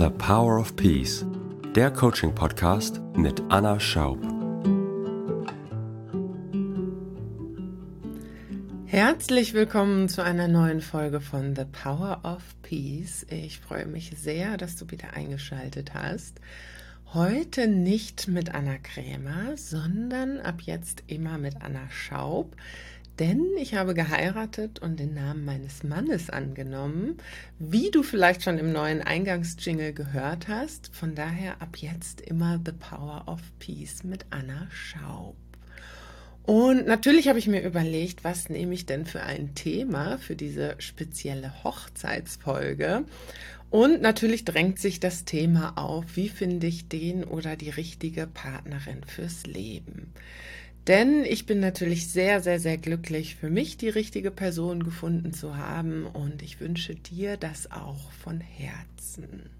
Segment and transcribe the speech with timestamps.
[0.00, 1.26] The Power of Peace,
[1.76, 4.16] der Coaching-Podcast mit Anna Schaub.
[8.86, 13.26] Herzlich willkommen zu einer neuen Folge von The Power of Peace.
[13.28, 16.40] Ich freue mich sehr, dass du wieder eingeschaltet hast.
[17.12, 22.56] Heute nicht mit Anna Krämer, sondern ab jetzt immer mit Anna Schaub
[23.18, 27.18] denn ich habe geheiratet und den Namen meines Mannes angenommen,
[27.58, 30.94] wie du vielleicht schon im neuen Eingangsjingle gehört hast.
[30.94, 35.36] Von daher ab jetzt immer The Power of Peace mit Anna Schaub.
[36.44, 40.74] Und natürlich habe ich mir überlegt, was nehme ich denn für ein Thema für diese
[40.78, 43.04] spezielle Hochzeitsfolge.
[43.70, 49.04] Und natürlich drängt sich das Thema auf, wie finde ich den oder die richtige Partnerin
[49.04, 50.12] fürs Leben.
[50.86, 55.56] Denn ich bin natürlich sehr, sehr, sehr glücklich, für mich die richtige Person gefunden zu
[55.56, 59.50] haben und ich wünsche dir das auch von Herzen.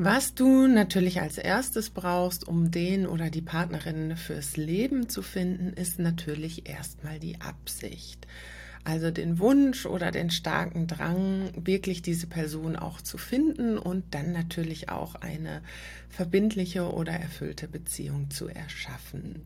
[0.00, 5.72] Was du natürlich als erstes brauchst, um den oder die Partnerin fürs Leben zu finden,
[5.72, 8.26] ist natürlich erstmal die Absicht.
[8.88, 14.32] Also den Wunsch oder den starken Drang, wirklich diese Person auch zu finden und dann
[14.32, 15.60] natürlich auch eine
[16.08, 19.44] verbindliche oder erfüllte Beziehung zu erschaffen.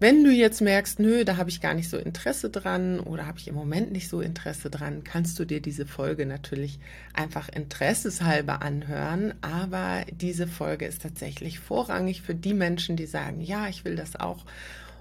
[0.00, 3.38] Wenn du jetzt merkst, nö, da habe ich gar nicht so Interesse dran oder habe
[3.38, 6.80] ich im Moment nicht so Interesse dran, kannst du dir diese Folge natürlich
[7.12, 9.34] einfach interesseshalber anhören.
[9.42, 14.16] Aber diese Folge ist tatsächlich vorrangig für die Menschen, die sagen, ja, ich will das
[14.16, 14.44] auch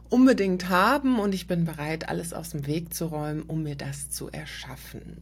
[0.09, 4.09] unbedingt haben und ich bin bereit, alles aus dem Weg zu räumen, um mir das
[4.09, 5.17] zu erschaffen.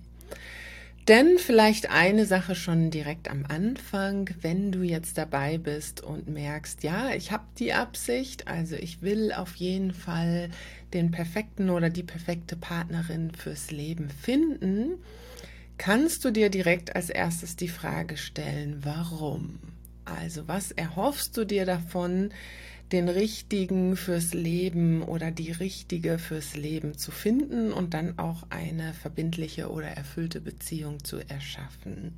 [1.09, 6.81] Denn vielleicht eine Sache schon direkt am Anfang, wenn du jetzt dabei bist und merkst,
[6.83, 10.49] ja, ich habe die Absicht, also ich will auf jeden Fall
[10.93, 14.93] den perfekten oder die perfekte Partnerin fürs Leben finden,
[15.77, 19.59] kannst du dir direkt als erstes die Frage stellen, warum?
[20.05, 22.31] Also was erhoffst du dir davon,
[22.91, 28.93] den richtigen fürs Leben oder die richtige fürs Leben zu finden und dann auch eine
[28.93, 32.13] verbindliche oder erfüllte Beziehung zu erschaffen.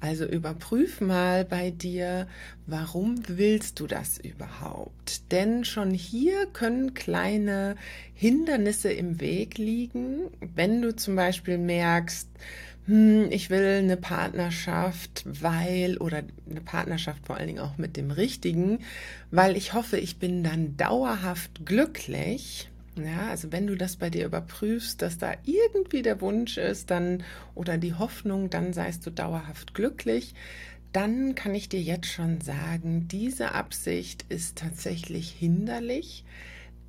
[0.00, 2.28] Also überprüf mal bei dir,
[2.66, 5.32] warum willst du das überhaupt?
[5.32, 7.74] Denn schon hier können kleine
[8.14, 12.28] Hindernisse im Weg liegen, wenn du zum Beispiel merkst,
[12.88, 18.10] hm, ich will eine Partnerschaft, weil, oder eine Partnerschaft vor allen Dingen auch mit dem
[18.10, 18.78] Richtigen,
[19.30, 22.70] weil ich hoffe, ich bin dann dauerhaft glücklich.
[22.96, 27.22] Ja, also wenn du das bei dir überprüfst, dass da irgendwie der Wunsch ist, dann
[27.54, 30.34] oder die Hoffnung, dann seist du dauerhaft glücklich,
[30.92, 36.24] dann kann ich dir jetzt schon sagen, diese Absicht ist tatsächlich hinderlich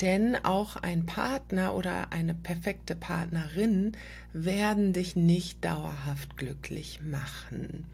[0.01, 3.93] denn auch ein Partner oder eine perfekte Partnerin
[4.33, 7.85] werden dich nicht dauerhaft glücklich machen.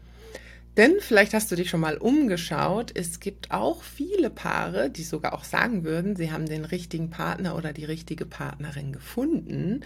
[0.76, 2.92] Denn vielleicht hast du dich schon mal umgeschaut.
[2.94, 7.56] Es gibt auch viele Paare, die sogar auch sagen würden, sie haben den richtigen Partner
[7.56, 9.80] oder die richtige Partnerin gefunden,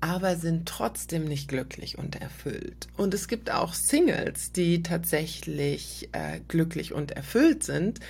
[0.00, 2.88] aber sind trotzdem nicht glücklich und erfüllt.
[2.96, 8.00] Und es gibt auch Singles, die tatsächlich äh, glücklich und erfüllt sind.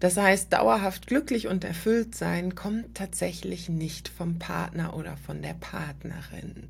[0.00, 5.54] Das heißt, dauerhaft glücklich und erfüllt sein kommt tatsächlich nicht vom Partner oder von der
[5.54, 6.68] Partnerin.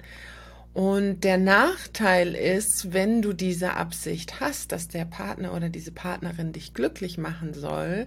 [0.73, 6.53] Und der Nachteil ist, wenn du diese Absicht hast, dass der Partner oder diese Partnerin
[6.53, 8.07] dich glücklich machen soll,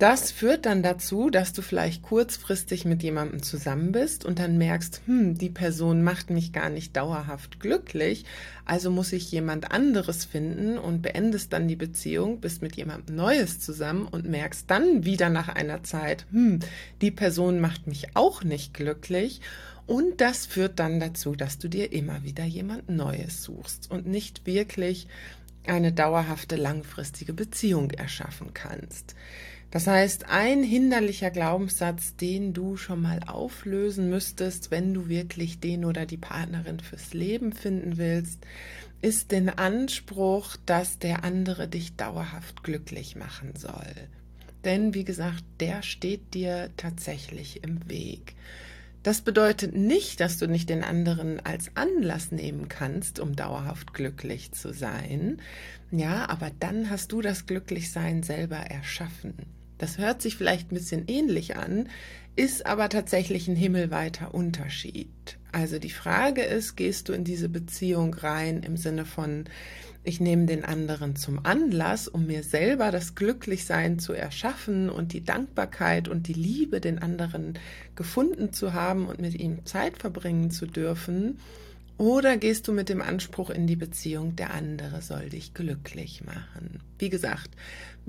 [0.00, 5.02] das führt dann dazu, dass du vielleicht kurzfristig mit jemandem zusammen bist und dann merkst,
[5.04, 8.24] hm, die Person macht mich gar nicht dauerhaft glücklich,
[8.64, 13.60] also muss ich jemand anderes finden und beendest dann die Beziehung, bist mit jemandem Neues
[13.60, 16.60] zusammen und merkst dann wieder nach einer Zeit, hm,
[17.02, 19.42] die Person macht mich auch nicht glücklich.
[19.86, 24.46] Und das führt dann dazu, dass du dir immer wieder jemand Neues suchst und nicht
[24.46, 25.08] wirklich
[25.66, 29.14] eine dauerhafte langfristige Beziehung erschaffen kannst.
[29.70, 35.84] Das heißt, ein hinderlicher Glaubenssatz, den du schon mal auflösen müsstest, wenn du wirklich den
[35.84, 38.40] oder die Partnerin fürs Leben finden willst,
[39.00, 43.94] ist den Anspruch, dass der andere dich dauerhaft glücklich machen soll.
[44.64, 48.34] Denn wie gesagt, der steht dir tatsächlich im Weg.
[49.04, 54.52] Das bedeutet nicht, dass du nicht den anderen als Anlass nehmen kannst, um dauerhaft glücklich
[54.52, 55.40] zu sein.
[55.90, 59.34] Ja, aber dann hast du das Glücklichsein selber erschaffen.
[59.80, 61.88] Das hört sich vielleicht ein bisschen ähnlich an,
[62.36, 65.38] ist aber tatsächlich ein himmelweiter Unterschied.
[65.52, 69.46] Also die Frage ist, gehst du in diese Beziehung rein im Sinne von,
[70.04, 75.24] ich nehme den anderen zum Anlass, um mir selber das Glücklichsein zu erschaffen und die
[75.24, 77.58] Dankbarkeit und die Liebe, den anderen
[77.94, 81.38] gefunden zu haben und mit ihm Zeit verbringen zu dürfen?
[82.00, 86.80] Oder gehst du mit dem Anspruch in die Beziehung, der andere soll dich glücklich machen?
[86.98, 87.50] Wie gesagt,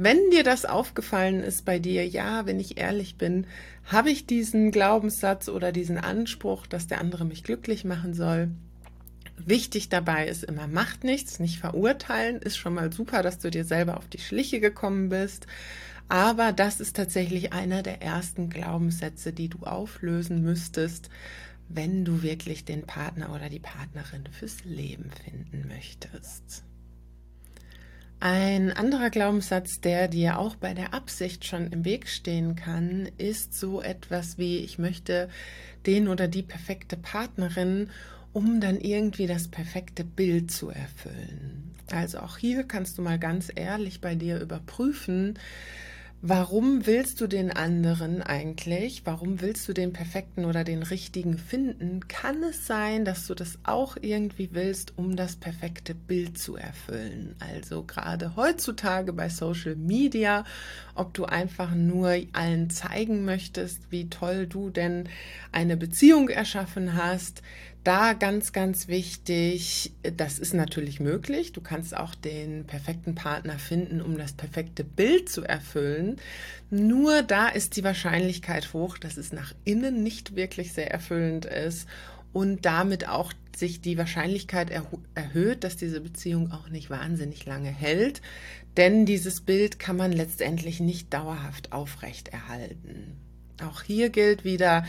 [0.04, 3.46] wenn dir das aufgefallen ist bei dir, ja, wenn ich ehrlich bin,
[3.86, 8.50] habe ich diesen Glaubenssatz oder diesen Anspruch, dass der andere mich glücklich machen soll.
[9.38, 13.64] Wichtig dabei ist immer, macht nichts, nicht verurteilen, ist schon mal super, dass du dir
[13.64, 15.46] selber auf die Schliche gekommen bist.
[16.10, 21.12] Aber das ist tatsächlich einer der ersten Glaubenssätze, die du auflösen müsstest,
[21.70, 26.64] wenn du wirklich den Partner oder die Partnerin fürs Leben finden möchtest.
[28.24, 33.56] Ein anderer Glaubenssatz, der dir auch bei der Absicht schon im Weg stehen kann, ist
[33.56, 35.28] so etwas wie, ich möchte
[35.88, 37.90] den oder die perfekte Partnerin,
[38.32, 41.74] um dann irgendwie das perfekte Bild zu erfüllen.
[41.90, 45.40] Also auch hier kannst du mal ganz ehrlich bei dir überprüfen,
[46.24, 49.02] Warum willst du den anderen eigentlich?
[49.06, 52.08] Warum willst du den perfekten oder den richtigen finden?
[52.08, 57.36] Kann es sein, dass du das auch irgendwie willst, um das perfekte Bild zu erfüllen?
[57.40, 60.44] Also gerade heutzutage bei Social Media,
[60.94, 65.10] ob du einfach nur allen zeigen möchtest, wie toll du denn
[65.52, 67.42] eine Beziehung erschaffen hast,
[67.84, 71.52] da ganz, ganz wichtig, das ist natürlich möglich.
[71.52, 76.18] Du kannst auch den perfekten Partner finden, um das perfekte Bild zu erfüllen.
[76.70, 81.88] Nur da ist die Wahrscheinlichkeit hoch, dass es nach innen nicht wirklich sehr erfüllend ist
[82.34, 88.22] und damit auch sich die Wahrscheinlichkeit erhöht, dass diese Beziehung auch nicht wahnsinnig lange hält.
[88.78, 93.18] Denn dieses Bild kann man letztendlich nicht dauerhaft aufrechterhalten.
[93.62, 94.84] Auch hier gilt wieder,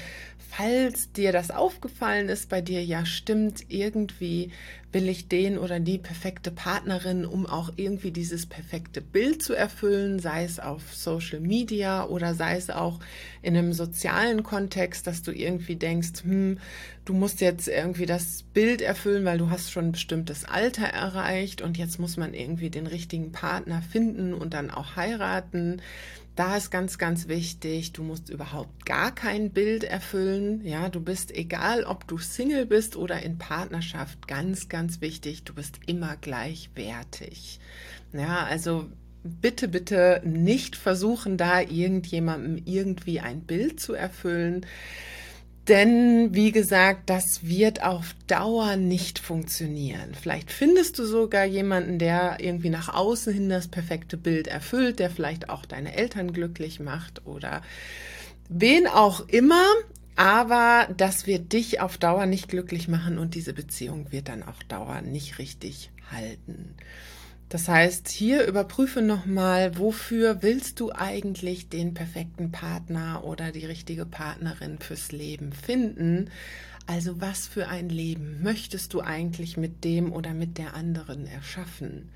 [0.50, 4.50] falls dir das aufgefallen ist bei dir, ja stimmt, irgendwie
[4.92, 10.19] will ich den oder die perfekte Partnerin, um auch irgendwie dieses perfekte Bild zu erfüllen,
[10.19, 13.00] sei es auf Social Media oder sei es auch
[13.40, 16.58] in einem sozialen Kontext, dass du irgendwie denkst, hm,
[17.06, 21.62] du musst jetzt irgendwie das Bild erfüllen, weil du hast schon ein bestimmtes Alter erreicht
[21.62, 25.80] und jetzt muss man irgendwie den richtigen Partner finden und dann auch heiraten
[26.34, 30.64] da ist ganz, ganz wichtig, du musst überhaupt gar kein Bild erfüllen.
[30.64, 35.55] Ja, du bist, egal ob du Single bist oder in Partnerschaft, ganz, ganz wichtig, du
[35.55, 37.61] bist immer gleichwertig.
[38.12, 38.88] Ja, also
[39.23, 44.67] bitte, bitte nicht versuchen, da irgendjemandem irgendwie ein Bild zu erfüllen.
[45.69, 50.14] Denn, wie gesagt, das wird auf Dauer nicht funktionieren.
[50.20, 55.09] Vielleicht findest du sogar jemanden, der irgendwie nach außen hin das perfekte Bild erfüllt, der
[55.09, 57.62] vielleicht auch deine Eltern glücklich macht oder
[58.49, 59.64] wen auch immer.
[60.17, 64.59] Aber das wird dich auf Dauer nicht glücklich machen und diese Beziehung wird dann auf
[64.69, 66.75] Dauer nicht richtig halten.
[67.52, 74.06] Das heißt, hier überprüfe nochmal, wofür willst du eigentlich den perfekten Partner oder die richtige
[74.06, 76.31] Partnerin fürs Leben finden?
[76.87, 82.08] Also was für ein Leben möchtest du eigentlich mit dem oder mit der anderen erschaffen?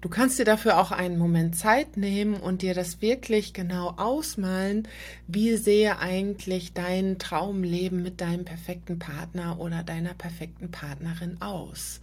[0.00, 4.88] Du kannst dir dafür auch einen Moment Zeit nehmen und dir das wirklich genau ausmalen,
[5.26, 12.00] wie sehe eigentlich dein Traumleben mit deinem perfekten Partner oder deiner perfekten Partnerin aus?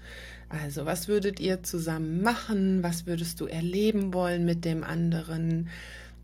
[0.50, 2.84] Also, was würdet ihr zusammen machen?
[2.84, 5.70] Was würdest du erleben wollen mit dem anderen?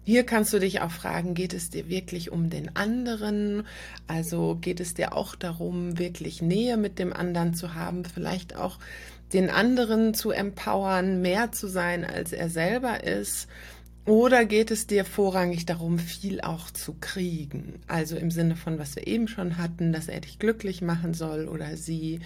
[0.03, 3.67] Hier kannst du dich auch fragen, geht es dir wirklich um den anderen?
[4.07, 8.79] Also geht es dir auch darum, wirklich Nähe mit dem anderen zu haben, vielleicht auch
[9.31, 13.47] den anderen zu empowern, mehr zu sein, als er selber ist?
[14.07, 17.75] Oder geht es dir vorrangig darum, viel auch zu kriegen?
[17.87, 21.47] Also im Sinne von, was wir eben schon hatten, dass er dich glücklich machen soll
[21.47, 22.21] oder sie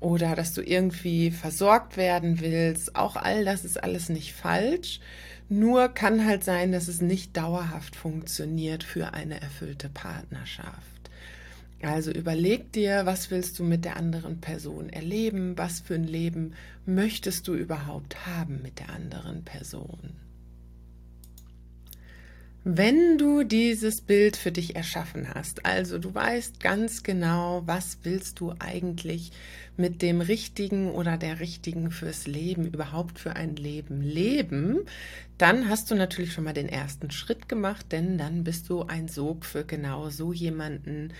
[0.00, 2.96] oder dass du irgendwie versorgt werden willst.
[2.96, 5.00] Auch all das ist alles nicht falsch.
[5.48, 10.98] Nur kann halt sein, dass es nicht dauerhaft funktioniert für eine erfüllte Partnerschaft.
[11.82, 15.56] Also überleg dir, was willst du mit der anderen Person erleben?
[15.56, 16.54] Was für ein Leben
[16.86, 20.27] möchtest du überhaupt haben mit der anderen Person?
[22.70, 28.40] Wenn du dieses Bild für dich erschaffen hast, also du weißt ganz genau, was willst
[28.40, 29.32] du eigentlich
[29.78, 34.80] mit dem Richtigen oder der Richtigen fürs Leben, überhaupt für ein Leben leben,
[35.38, 39.08] dann hast du natürlich schon mal den ersten Schritt gemacht, denn dann bist du ein
[39.08, 41.14] Sog für genau so jemanden,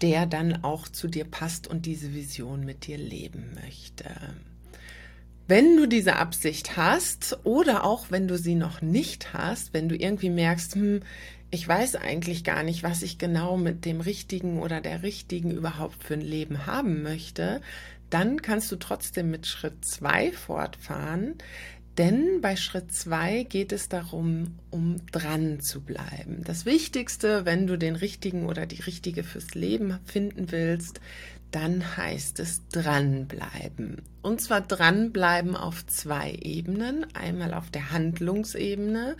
[0.00, 4.06] der dann auch zu dir passt und diese Vision mit dir leben möchte.
[5.48, 9.96] Wenn du diese Absicht hast oder auch wenn du sie noch nicht hast, wenn du
[9.96, 11.00] irgendwie merkst, hm,
[11.50, 16.04] ich weiß eigentlich gar nicht, was ich genau mit dem Richtigen oder der Richtigen überhaupt
[16.04, 17.62] für ein Leben haben möchte,
[18.10, 21.36] dann kannst du trotzdem mit Schritt zwei fortfahren.
[21.96, 26.44] Denn bei Schritt zwei geht es darum, um dran zu bleiben.
[26.44, 31.00] Das Wichtigste, wenn du den richtigen oder die richtige fürs Leben finden willst,
[31.50, 34.02] dann heißt es dranbleiben.
[34.22, 37.06] Und zwar dranbleiben auf zwei Ebenen.
[37.14, 39.16] Einmal auf der Handlungsebene,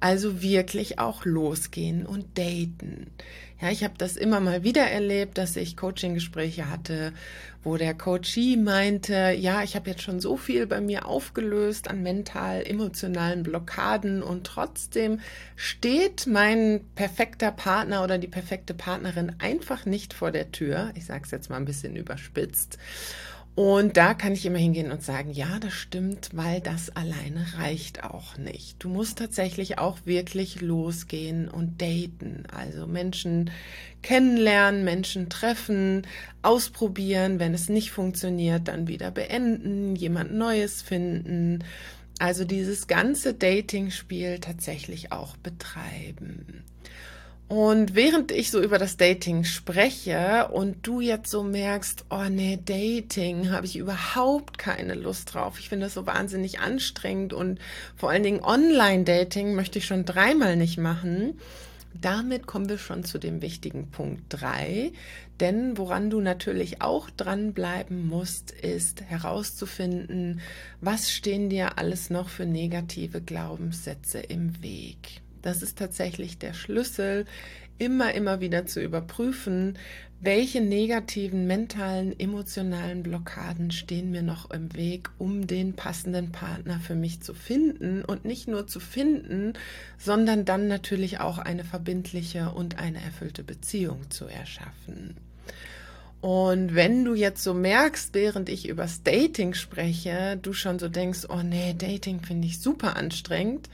[0.00, 3.10] also wirklich auch losgehen und daten.
[3.60, 7.14] Ja, ich habe das immer mal wieder erlebt, dass ich Coaching-Gespräche hatte,
[7.62, 12.02] wo der Coachie meinte, ja, ich habe jetzt schon so viel bei mir aufgelöst an
[12.02, 15.20] mental, emotionalen Blockaden und trotzdem
[15.56, 20.92] steht mein perfekter Partner oder die perfekte Partnerin einfach nicht vor der Tür.
[20.94, 22.78] Ich sage es jetzt mal ein bisschen überspitzt.
[23.56, 28.04] Und da kann ich immer hingehen und sagen, ja, das stimmt, weil das alleine reicht
[28.04, 28.84] auch nicht.
[28.84, 32.44] Du musst tatsächlich auch wirklich losgehen und daten.
[32.54, 33.50] Also Menschen
[34.02, 36.06] kennenlernen, Menschen treffen,
[36.42, 37.38] ausprobieren.
[37.40, 41.64] Wenn es nicht funktioniert, dann wieder beenden, jemand Neues finden.
[42.18, 46.62] Also dieses ganze Dating-Spiel tatsächlich auch betreiben.
[47.48, 52.58] Und während ich so über das Dating spreche und du jetzt so merkst, oh nee,
[52.64, 55.60] Dating habe ich überhaupt keine Lust drauf.
[55.60, 57.60] Ich finde das so wahnsinnig anstrengend und
[57.94, 61.38] vor allen Dingen Online-Dating möchte ich schon dreimal nicht machen.
[61.94, 64.92] Damit kommen wir schon zu dem wichtigen Punkt drei.
[65.38, 70.40] Denn woran du natürlich auch dranbleiben musst, ist herauszufinden,
[70.80, 75.22] was stehen dir alles noch für negative Glaubenssätze im Weg.
[75.46, 77.24] Das ist tatsächlich der Schlüssel,
[77.78, 79.78] immer, immer wieder zu überprüfen,
[80.18, 86.96] welche negativen mentalen, emotionalen Blockaden stehen mir noch im Weg, um den passenden Partner für
[86.96, 89.52] mich zu finden und nicht nur zu finden,
[89.98, 95.16] sondern dann natürlich auch eine verbindliche und eine erfüllte Beziehung zu erschaffen.
[96.20, 101.20] Und wenn du jetzt so merkst, während ich übers Dating spreche, du schon so denkst,
[101.28, 103.68] oh nee, Dating finde ich super anstrengend,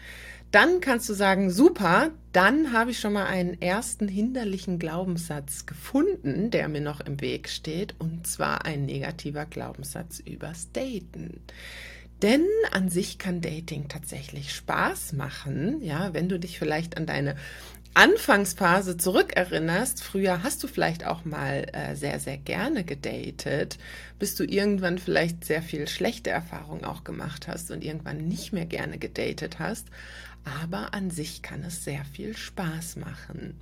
[0.53, 6.51] dann kannst du sagen, super, dann habe ich schon mal einen ersten hinderlichen Glaubenssatz gefunden,
[6.51, 11.41] der mir noch im Weg steht, und zwar ein negativer Glaubenssatz übers Daten.
[12.21, 17.35] Denn an sich kann Dating tatsächlich Spaß machen, ja, wenn du dich vielleicht an deine
[17.95, 23.79] Anfangsphase zurückerinnerst, früher hast du vielleicht auch mal äh, sehr, sehr gerne gedatet,
[24.19, 28.67] bis du irgendwann vielleicht sehr viel schlechte Erfahrungen auch gemacht hast und irgendwann nicht mehr
[28.67, 29.89] gerne gedatet hast
[30.45, 33.59] aber an sich kann es sehr viel Spaß machen.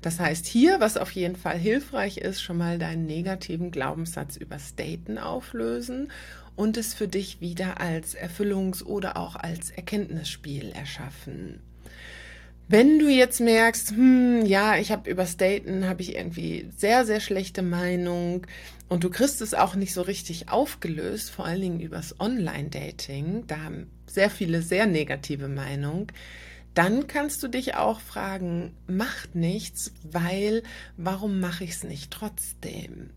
[0.00, 4.76] Das heißt, hier, was auf jeden Fall hilfreich ist, schon mal deinen negativen Glaubenssatz übers
[4.76, 6.10] Daten auflösen
[6.54, 11.60] und es für dich wieder als Erfüllungs- oder auch als Erkenntnisspiel erschaffen.
[12.70, 17.20] Wenn du jetzt merkst, hm, ja, ich habe übers Daten habe ich irgendwie sehr sehr
[17.20, 18.46] schlechte Meinung
[18.90, 23.60] und du kriegst es auch nicht so richtig aufgelöst, vor allen Dingen übers Online-Dating, da
[23.60, 26.08] haben sehr viele sehr negative Meinungen,
[26.74, 30.62] dann kannst du dich auch fragen, macht nichts, weil
[30.98, 33.08] warum mache ich es nicht trotzdem?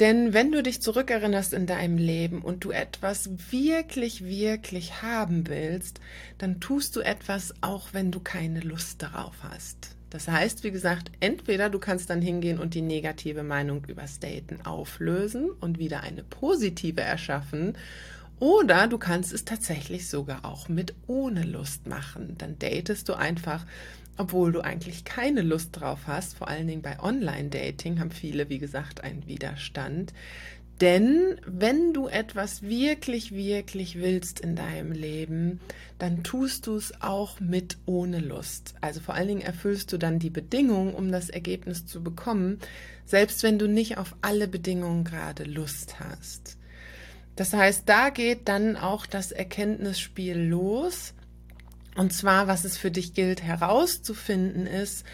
[0.00, 6.00] Denn wenn du dich zurückerinnerst in deinem Leben und du etwas wirklich, wirklich haben willst,
[6.38, 9.96] dann tust du etwas, auch wenn du keine Lust darauf hast.
[10.10, 14.64] Das heißt, wie gesagt, entweder du kannst dann hingehen und die negative Meinung übers Daten
[14.64, 17.76] auflösen und wieder eine positive erschaffen,
[18.40, 22.36] oder du kannst es tatsächlich sogar auch mit ohne Lust machen.
[22.38, 23.64] Dann datest du einfach
[24.18, 28.58] obwohl du eigentlich keine Lust drauf hast, vor allen Dingen bei Online-Dating haben viele, wie
[28.58, 30.12] gesagt, einen Widerstand.
[30.80, 35.60] Denn wenn du etwas wirklich, wirklich willst in deinem Leben,
[35.98, 38.74] dann tust du es auch mit ohne Lust.
[38.80, 42.58] Also vor allen Dingen erfüllst du dann die Bedingungen, um das Ergebnis zu bekommen,
[43.06, 46.57] selbst wenn du nicht auf alle Bedingungen gerade Lust hast.
[47.38, 51.14] Das heißt, da geht dann auch das Erkenntnisspiel los
[51.94, 55.06] und zwar, was es für dich gilt herauszufinden ist,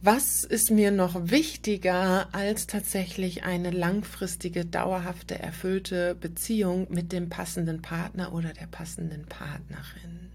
[0.00, 7.82] was ist mir noch wichtiger als tatsächlich eine langfristige, dauerhafte, erfüllte Beziehung mit dem passenden
[7.82, 10.30] Partner oder der passenden Partnerin?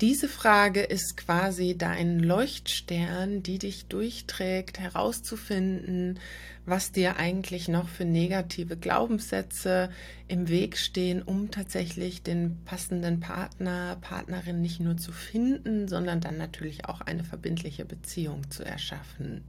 [0.00, 6.18] Diese Frage ist quasi dein Leuchtstern, die dich durchträgt, herauszufinden,
[6.64, 9.90] was dir eigentlich noch für negative Glaubenssätze
[10.26, 16.38] im Weg stehen, um tatsächlich den passenden Partner, Partnerin nicht nur zu finden, sondern dann
[16.38, 19.44] natürlich auch eine verbindliche Beziehung zu erschaffen.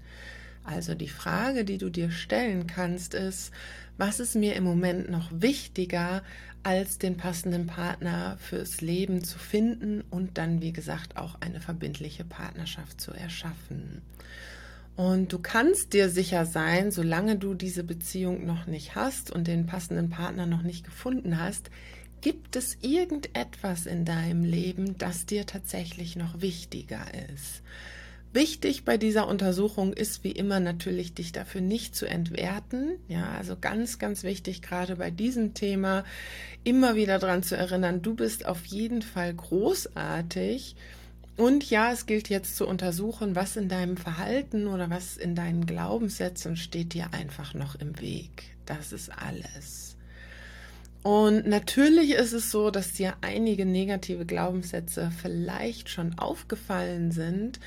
[0.64, 3.52] Also die Frage, die du dir stellen kannst, ist,
[3.98, 6.24] was ist mir im Moment noch wichtiger,
[6.64, 12.24] als den passenden Partner fürs Leben zu finden und dann, wie gesagt, auch eine verbindliche
[12.24, 14.02] Partnerschaft zu erschaffen.
[14.96, 19.66] Und du kannst dir sicher sein, solange du diese Beziehung noch nicht hast und den
[19.66, 21.72] passenden Partner noch nicht gefunden hast,
[22.22, 27.64] gibt es irgendetwas in deinem Leben, das dir tatsächlich noch wichtiger ist
[28.34, 32.98] Wichtig bei dieser Untersuchung ist wie immer natürlich, dich dafür nicht zu entwerten.
[33.10, 36.06] Ja, also ganz, ganz wichtig, gerade bei diesem Thema,
[36.64, 40.78] immer wieder daran zu erinnern, du bist auf jeden Fall großartig.
[41.36, 45.66] Und ja, es gilt jetzt zu untersuchen, was in deinem Verhalten oder was in deinen
[45.66, 48.44] Glaubenssätzen steht dir einfach noch im Weg.
[48.66, 49.98] Das ist alles.
[51.04, 57.60] Und natürlich ist es so, dass dir einige negative Glaubenssätze vielleicht schon aufgefallen sind,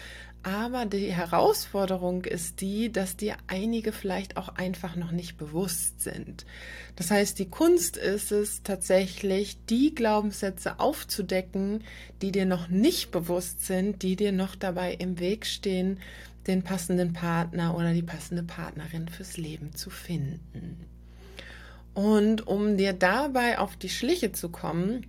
[0.44, 6.44] aber die Herausforderung ist die, dass dir einige vielleicht auch einfach noch nicht bewusst sind.
[6.96, 11.82] Das heißt, die Kunst ist es tatsächlich, die Glaubenssätze aufzudecken,
[12.20, 15.98] die dir noch nicht bewusst sind, die dir noch dabei im Weg stehen,
[16.46, 20.84] den passenden Partner oder die passende Partnerin fürs Leben zu finden.
[21.94, 25.06] Und um dir dabei auf die Schliche zu kommen,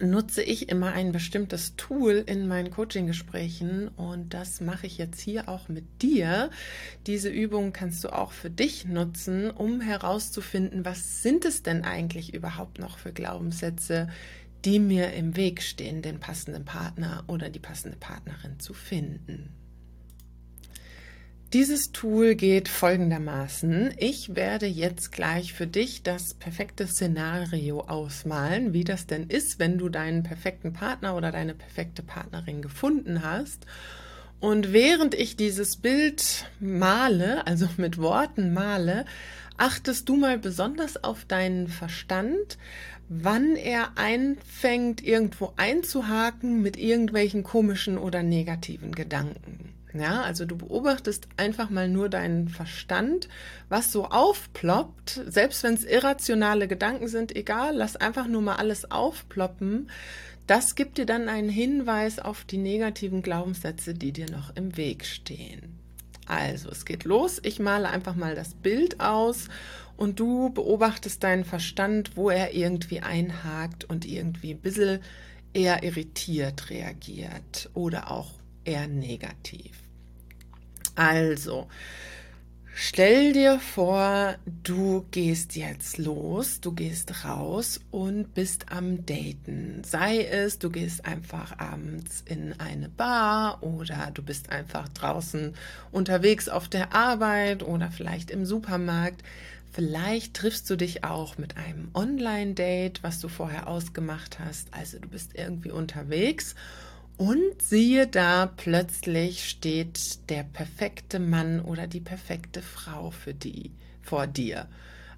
[0.00, 5.48] nutze ich immer ein bestimmtes Tool in meinen Coaching-Gesprächen und das mache ich jetzt hier
[5.48, 6.50] auch mit dir.
[7.06, 12.34] Diese Übung kannst du auch für dich nutzen, um herauszufinden, was sind es denn eigentlich
[12.34, 14.08] überhaupt noch für Glaubenssätze,
[14.64, 19.59] die mir im Weg stehen, den passenden Partner oder die passende Partnerin zu finden.
[21.52, 23.92] Dieses Tool geht folgendermaßen.
[23.96, 29.76] Ich werde jetzt gleich für dich das perfekte Szenario ausmalen, wie das denn ist, wenn
[29.76, 33.66] du deinen perfekten Partner oder deine perfekte Partnerin gefunden hast.
[34.38, 39.04] Und während ich dieses Bild male, also mit Worten male,
[39.56, 42.58] achtest du mal besonders auf deinen Verstand,
[43.08, 49.79] wann er einfängt, irgendwo einzuhaken mit irgendwelchen komischen oder negativen Gedanken.
[49.92, 53.28] Ja, also du beobachtest einfach mal nur deinen Verstand,
[53.68, 58.90] was so aufploppt, selbst wenn es irrationale Gedanken sind, egal, lass einfach nur mal alles
[58.90, 59.90] aufploppen.
[60.46, 65.04] Das gibt dir dann einen Hinweis auf die negativen Glaubenssätze, die dir noch im Weg
[65.04, 65.78] stehen.
[66.26, 67.40] Also, es geht los.
[67.42, 69.48] Ich male einfach mal das Bild aus
[69.96, 75.00] und du beobachtest deinen Verstand, wo er irgendwie einhakt und irgendwie ein bisschen
[75.52, 78.32] eher irritiert reagiert oder auch
[78.70, 79.76] eher negativ.
[80.94, 81.68] Also,
[82.82, 89.82] Stell dir vor, du gehst jetzt los, du gehst raus und bist am Daten.
[89.84, 95.54] Sei es, du gehst einfach abends in eine Bar oder du bist einfach draußen
[95.92, 99.22] unterwegs auf der Arbeit oder vielleicht im Supermarkt.
[99.72, 104.72] Vielleicht triffst du dich auch mit einem Online-Date, was du vorher ausgemacht hast.
[104.72, 106.54] Also du bist irgendwie unterwegs
[107.20, 114.26] und siehe da, plötzlich steht der perfekte Mann oder die perfekte Frau für die vor
[114.26, 114.68] dir.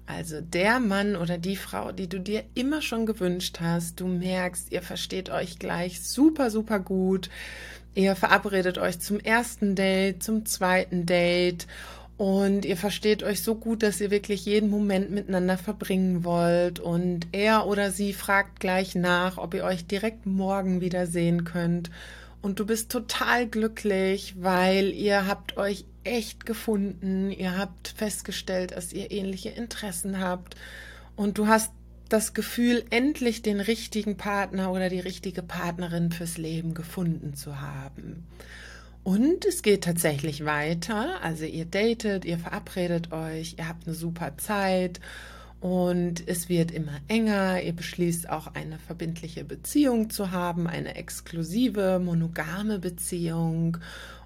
[0.05, 4.01] Also der Mann oder die Frau, die du dir immer schon gewünscht hast.
[4.01, 7.29] Du merkst, ihr versteht euch gleich super, super gut.
[7.95, 11.67] Ihr verabredet euch zum ersten Date, zum zweiten Date
[12.23, 16.79] und ihr versteht euch so gut, dass ihr wirklich jeden Moment miteinander verbringen wollt.
[16.79, 21.91] Und er oder sie fragt gleich nach, ob ihr euch direkt morgen wieder sehen könnt.
[22.41, 27.29] Und du bist total glücklich, weil ihr habt euch echt gefunden.
[27.29, 30.55] Ihr habt festgestellt, dass ihr ähnliche Interessen habt.
[31.17, 31.73] Und du hast
[32.07, 38.25] das Gefühl, endlich den richtigen Partner oder die richtige Partnerin fürs Leben gefunden zu haben.
[39.03, 41.21] Und es geht tatsächlich weiter.
[41.21, 45.01] Also ihr datet, ihr verabredet euch, ihr habt eine super Zeit
[45.59, 47.61] und es wird immer enger.
[47.61, 53.77] Ihr beschließt auch eine verbindliche Beziehung zu haben, eine exklusive, monogame Beziehung.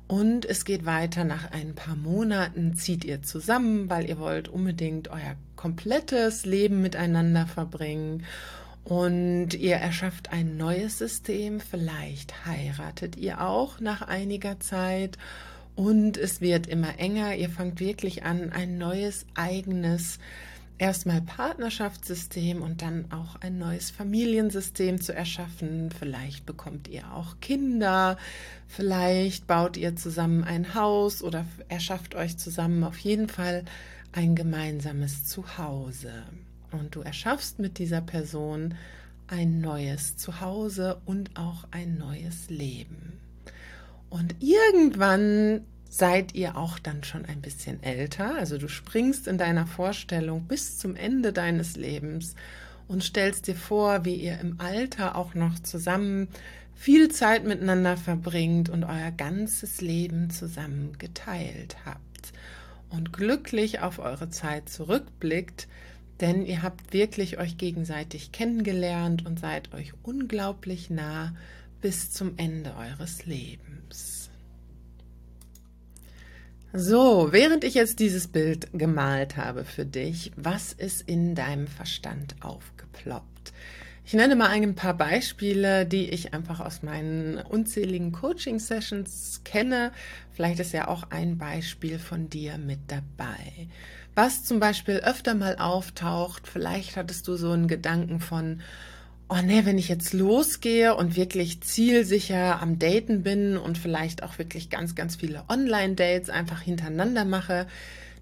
[0.08, 1.26] Und es geht weiter.
[1.26, 7.46] Nach ein paar Monaten zieht ihr zusammen, weil ihr wollt unbedingt euer komplettes Leben miteinander
[7.46, 8.24] verbringen.
[8.88, 15.17] Und ihr erschafft ein neues System, vielleicht heiratet ihr auch nach einiger Zeit
[15.76, 20.19] und es wird immer enger, ihr fangt wirklich an, ein neues eigenes,
[20.78, 25.89] erstmal Partnerschaftssystem und dann auch ein neues Familiensystem zu erschaffen.
[25.91, 28.15] Vielleicht bekommt ihr auch Kinder,
[28.67, 33.65] vielleicht baut ihr zusammen ein Haus oder erschafft euch zusammen auf jeden Fall
[34.13, 36.23] ein gemeinsames Zuhause.
[36.72, 38.76] Und du erschaffst mit dieser Person
[39.28, 43.20] ein neues Zuhause und auch ein neues Leben.
[44.10, 48.36] Und irgendwann seid ihr auch dann schon ein bisschen älter.
[48.36, 52.36] Also du springst in deiner Vorstellung bis zum Ende deines Lebens
[52.88, 56.30] und stellst dir vor, wie ihr im Alter auch noch zusammen
[56.74, 62.32] viel Zeit miteinander verbringt und euer ganzes Leben zusammen geteilt habt
[62.90, 65.68] und glücklich auf eure Zeit zurückblickt,
[66.22, 71.36] denn ihr habt wirklich euch gegenseitig kennengelernt und seid euch unglaublich nah
[71.82, 74.30] bis zum Ende eures Lebens.
[76.74, 82.36] So, während ich jetzt dieses Bild gemalt habe für dich, was ist in deinem Verstand
[82.42, 83.54] aufgeploppt?
[84.06, 89.92] Ich nenne mal ein paar Beispiele, die ich einfach aus meinen unzähligen Coaching-Sessions kenne.
[90.32, 93.68] Vielleicht ist ja auch ein Beispiel von dir mit dabei.
[94.18, 98.62] Was zum Beispiel öfter mal auftaucht, vielleicht hattest du so einen Gedanken von,
[99.30, 104.40] oh nee, wenn ich jetzt losgehe und wirklich zielsicher am Daten bin und vielleicht auch
[104.40, 107.68] wirklich ganz, ganz viele Online-Dates einfach hintereinander mache,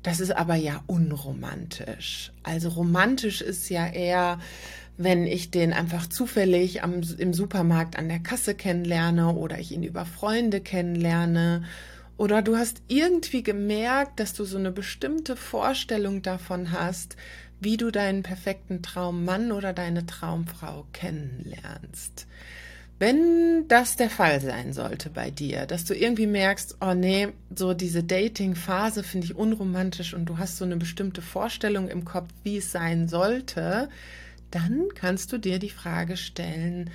[0.03, 2.33] das ist aber ja unromantisch.
[2.43, 4.39] Also romantisch ist ja eher,
[4.97, 9.83] wenn ich den einfach zufällig am, im Supermarkt an der Kasse kennenlerne oder ich ihn
[9.83, 11.63] über Freunde kennenlerne.
[12.17, 17.17] Oder du hast irgendwie gemerkt, dass du so eine bestimmte Vorstellung davon hast,
[17.59, 22.27] wie du deinen perfekten Traummann oder deine Traumfrau kennenlernst.
[22.97, 27.73] Wenn das der Fall sein sollte bei dir, dass du irgendwie merkst, oh nee, so
[27.73, 32.57] diese Dating-Phase finde ich unromantisch und du hast so eine bestimmte Vorstellung im Kopf, wie
[32.57, 33.89] es sein sollte,
[34.49, 36.89] dann kannst du dir die Frage stellen,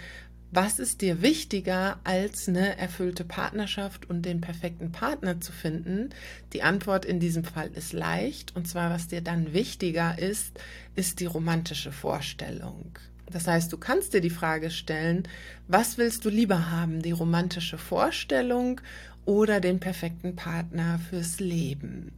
[0.52, 6.10] was ist dir wichtiger, als eine erfüllte Partnerschaft und den perfekten Partner zu finden?
[6.52, 8.56] Die Antwort in diesem Fall ist leicht.
[8.56, 10.58] Und zwar, was dir dann wichtiger ist,
[10.96, 12.98] ist die romantische Vorstellung.
[13.30, 15.22] Das heißt, du kannst dir die Frage stellen,
[15.68, 18.80] was willst du lieber haben, die romantische Vorstellung
[19.24, 22.10] oder den perfekten Partner fürs Leben?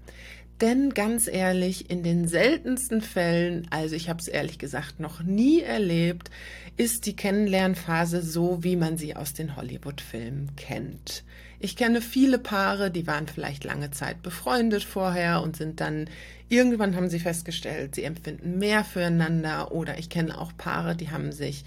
[0.63, 5.61] Denn ganz ehrlich, in den seltensten Fällen, also ich habe es ehrlich gesagt noch nie
[5.61, 6.31] erlebt,
[6.77, 11.25] ist die Kennenlernphase so, wie man sie aus den Hollywood-Filmen kennt.
[11.59, 16.09] Ich kenne viele Paare, die waren vielleicht lange Zeit befreundet vorher und sind dann
[16.49, 21.33] irgendwann haben sie festgestellt, sie empfinden mehr füreinander oder ich kenne auch Paare, die haben
[21.33, 21.65] sich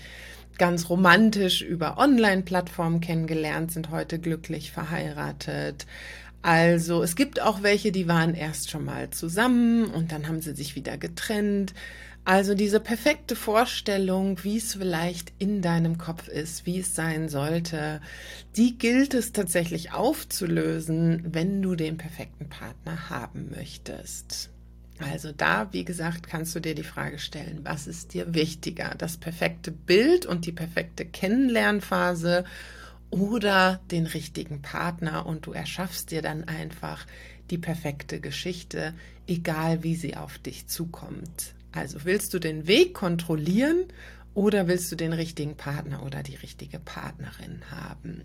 [0.58, 5.86] ganz romantisch über Online-Plattformen kennengelernt, sind heute glücklich verheiratet.
[6.45, 10.53] Also es gibt auch welche, die waren erst schon mal zusammen und dann haben sie
[10.53, 11.73] sich wieder getrennt.
[12.23, 17.99] Also diese perfekte Vorstellung, wie es vielleicht in deinem Kopf ist, wie es sein sollte,
[18.55, 24.51] die gilt es tatsächlich aufzulösen, wenn du den perfekten Partner haben möchtest.
[24.99, 28.93] Also da, wie gesagt, kannst du dir die Frage stellen, was ist dir wichtiger?
[28.95, 32.45] Das perfekte Bild und die perfekte Kennenlernphase
[33.09, 37.05] oder den richtigen Partner und du erschaffst dir dann einfach
[37.49, 38.93] die perfekte Geschichte,
[39.27, 41.53] egal wie sie auf dich zukommt.
[41.71, 43.85] Also willst du den Weg kontrollieren
[44.33, 48.23] oder willst du den richtigen Partner oder die richtige Partnerin haben?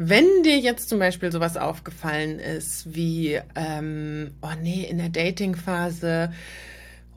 [0.00, 6.32] Wenn dir jetzt zum Beispiel sowas aufgefallen ist wie, ähm, oh nee, in der Dating-Phase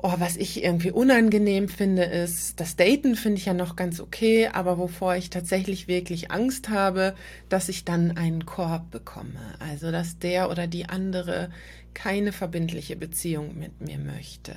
[0.04, 4.48] Oh, was ich irgendwie unangenehm finde, ist, das Daten finde ich ja noch ganz okay,
[4.48, 7.14] aber wovor ich tatsächlich wirklich Angst habe,
[7.50, 9.40] dass ich dann einen Korb bekomme.
[9.60, 11.52] Also, dass der oder die andere
[11.94, 14.56] keine verbindliche Beziehung mit mir möchte.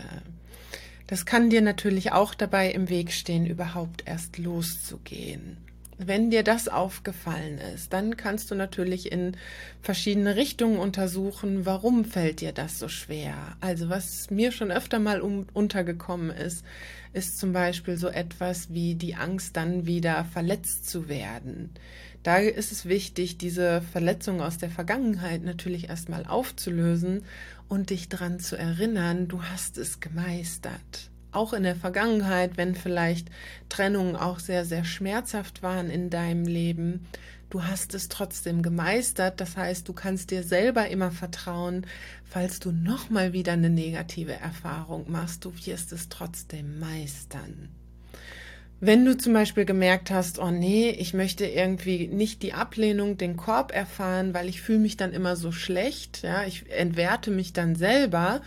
[1.08, 5.58] Das kann dir natürlich auch dabei im Weg stehen, überhaupt erst loszugehen.
[5.98, 9.36] Wenn dir das aufgefallen ist, dann kannst du natürlich in
[9.80, 13.34] verschiedene Richtungen untersuchen, warum fällt dir das so schwer.
[13.60, 16.64] Also was mir schon öfter mal um, untergekommen ist,
[17.12, 21.70] ist zum Beispiel so etwas wie die Angst, dann wieder verletzt zu werden.
[22.24, 27.22] Da ist es wichtig, diese Verletzung aus der Vergangenheit natürlich erstmal aufzulösen
[27.68, 33.28] und dich daran zu erinnern, du hast es gemeistert auch in der Vergangenheit, wenn vielleicht
[33.68, 37.06] Trennungen auch sehr, sehr schmerzhaft waren in deinem Leben,
[37.50, 39.40] du hast es trotzdem gemeistert.
[39.40, 41.86] Das heißt, du kannst dir selber immer vertrauen,
[42.24, 47.68] falls du nochmal wieder eine negative Erfahrung machst, du wirst es trotzdem meistern.
[48.80, 53.36] Wenn du zum Beispiel gemerkt hast, oh nee, ich möchte irgendwie nicht die Ablehnung, den
[53.36, 57.76] Korb erfahren, weil ich fühle mich dann immer so schlecht, ja, ich entwerte mich dann
[57.76, 58.42] selber,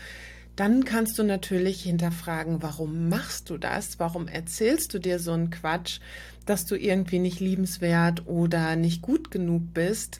[0.57, 3.99] dann kannst du natürlich hinterfragen, warum machst du das?
[3.99, 5.99] Warum erzählst du dir so einen Quatsch,
[6.47, 10.19] dass du irgendwie nicht liebenswert oder nicht gut genug bist?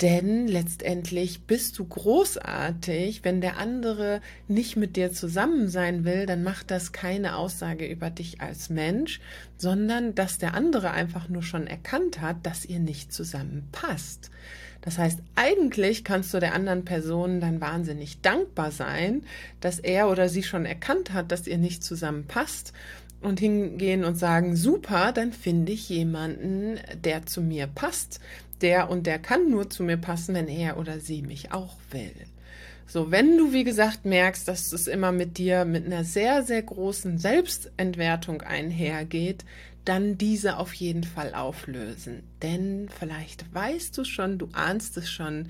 [0.00, 3.24] Denn letztendlich bist du großartig.
[3.24, 8.10] Wenn der andere nicht mit dir zusammen sein will, dann macht das keine Aussage über
[8.10, 9.20] dich als Mensch,
[9.56, 14.30] sondern dass der andere einfach nur schon erkannt hat, dass ihr nicht zusammenpasst.
[14.86, 19.24] Das heißt, eigentlich kannst du der anderen Person dann wahnsinnig dankbar sein,
[19.60, 22.72] dass er oder sie schon erkannt hat, dass ihr nicht zusammenpasst
[23.20, 28.20] und hingehen und sagen, super, dann finde ich jemanden, der zu mir passt.
[28.60, 32.14] Der und der kann nur zu mir passen, wenn er oder sie mich auch will.
[32.86, 36.62] So, wenn du, wie gesagt, merkst, dass es immer mit dir mit einer sehr, sehr
[36.62, 39.44] großen Selbstentwertung einhergeht,
[39.86, 42.22] dann diese auf jeden Fall auflösen.
[42.42, 45.48] Denn vielleicht weißt du schon, du ahnst es schon,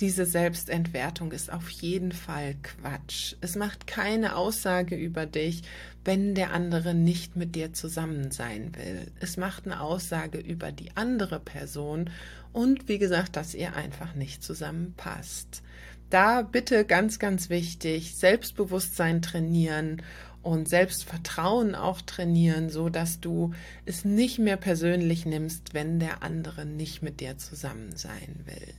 [0.00, 3.34] diese Selbstentwertung ist auf jeden Fall Quatsch.
[3.40, 5.62] Es macht keine Aussage über dich,
[6.04, 9.10] wenn der andere nicht mit dir zusammen sein will.
[9.18, 12.10] Es macht eine Aussage über die andere Person
[12.52, 15.62] und wie gesagt, dass ihr einfach nicht zusammenpasst.
[16.10, 20.02] Da bitte ganz, ganz wichtig, Selbstbewusstsein trainieren
[20.48, 23.52] und Selbstvertrauen auch trainieren, so dass du
[23.84, 28.74] es nicht mehr persönlich nimmst, wenn der andere nicht mit dir zusammen sein will.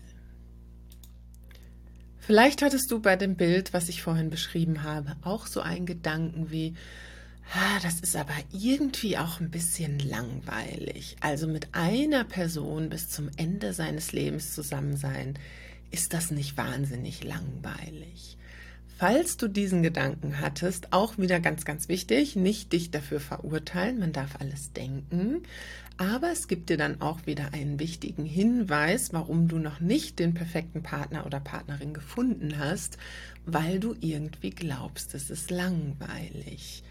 [2.18, 6.50] Vielleicht hattest du bei dem Bild, was ich vorhin beschrieben habe, auch so einen Gedanken
[6.50, 6.74] wie,
[7.54, 11.18] ah, das ist aber irgendwie auch ein bisschen langweilig.
[11.22, 15.38] Also mit einer Person bis zum Ende seines Lebens zusammen sein,
[15.92, 18.39] ist das nicht wahnsinnig langweilig.
[19.00, 24.12] Falls du diesen Gedanken hattest, auch wieder ganz, ganz wichtig, nicht dich dafür verurteilen, man
[24.12, 25.44] darf alles denken,
[25.96, 30.34] aber es gibt dir dann auch wieder einen wichtigen Hinweis, warum du noch nicht den
[30.34, 32.98] perfekten Partner oder Partnerin gefunden hast,
[33.46, 36.84] weil du irgendwie glaubst, es ist langweilig.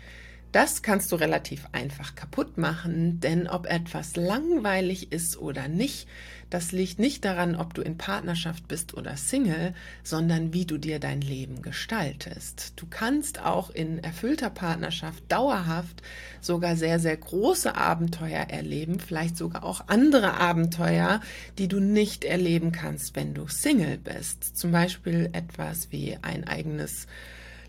[0.53, 6.09] Das kannst du relativ einfach kaputt machen, denn ob etwas langweilig ist oder nicht,
[6.49, 10.99] das liegt nicht daran, ob du in Partnerschaft bist oder Single, sondern wie du dir
[10.99, 12.73] dein Leben gestaltest.
[12.77, 16.03] Du kannst auch in erfüllter Partnerschaft dauerhaft
[16.41, 21.21] sogar sehr, sehr große Abenteuer erleben, vielleicht sogar auch andere Abenteuer,
[21.59, 24.57] die du nicht erleben kannst, wenn du Single bist.
[24.57, 27.07] Zum Beispiel etwas wie ein eigenes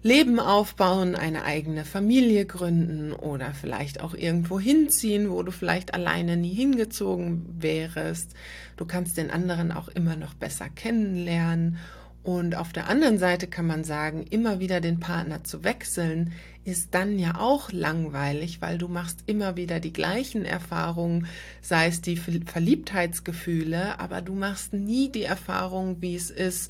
[0.01, 6.38] Leben aufbauen, eine eigene Familie gründen oder vielleicht auch irgendwo hinziehen, wo du vielleicht alleine
[6.38, 8.33] nie hingezogen wärst.
[8.77, 11.77] Du kannst den anderen auch immer noch besser kennenlernen.
[12.23, 16.33] Und auf der anderen Seite kann man sagen, immer wieder den Partner zu wechseln,
[16.63, 21.27] ist dann ja auch langweilig, weil du machst immer wieder die gleichen Erfahrungen,
[21.62, 26.69] sei es die Verliebtheitsgefühle, aber du machst nie die Erfahrung, wie es ist,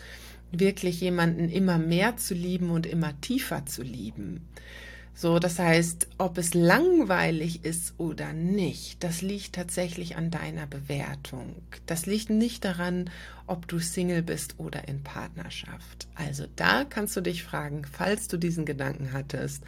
[0.52, 4.48] wirklich jemanden immer mehr zu lieben und immer tiefer zu lieben.
[5.22, 11.58] So, das heißt, ob es langweilig ist oder nicht, das liegt tatsächlich an deiner Bewertung.
[11.88, 13.10] Das liegt nicht daran,
[13.46, 16.08] ob du Single bist oder in Partnerschaft.
[16.16, 19.66] Also da kannst du dich fragen, falls du diesen Gedanken hattest,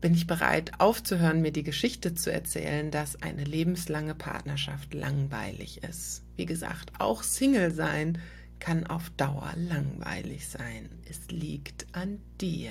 [0.00, 6.22] bin ich bereit aufzuhören, mir die Geschichte zu erzählen, dass eine lebenslange Partnerschaft langweilig ist.
[6.36, 8.18] Wie gesagt, auch Single sein
[8.62, 10.88] kann auf Dauer langweilig sein.
[11.10, 12.70] Es liegt an dir.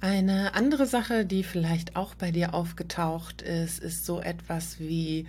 [0.00, 5.26] Eine andere Sache, die vielleicht auch bei dir aufgetaucht ist, ist so etwas wie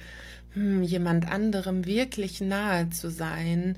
[0.53, 3.77] hm, jemand anderem wirklich nahe zu sein,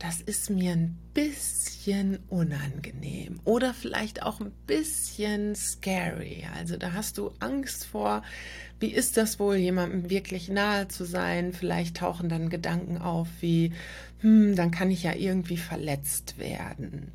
[0.00, 6.46] das ist mir ein bisschen unangenehm oder vielleicht auch ein bisschen scary.
[6.56, 8.22] Also da hast du Angst vor,
[8.80, 11.52] wie ist das wohl, jemandem wirklich nahe zu sein?
[11.52, 13.72] Vielleicht tauchen dann Gedanken auf wie,
[14.20, 17.12] hm, dann kann ich ja irgendwie verletzt werden.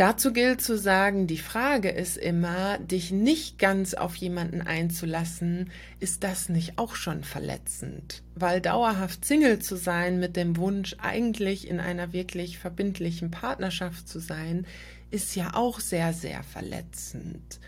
[0.00, 6.24] Dazu gilt zu sagen, die Frage ist immer, dich nicht ganz auf jemanden einzulassen, ist
[6.24, 8.22] das nicht auch schon verletzend?
[8.34, 14.20] Weil dauerhaft Single zu sein mit dem Wunsch, eigentlich in einer wirklich verbindlichen Partnerschaft zu
[14.20, 14.66] sein,
[15.10, 17.60] ist ja auch sehr, sehr verletzend.